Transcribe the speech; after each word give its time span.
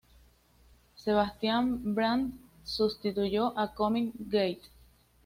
Sebastian 0.95 1.93
Brandt 1.93 2.33
sustituyó 2.65 3.53
a 3.55 3.71
Cosmic 3.75 4.15
Gate. 4.17 4.61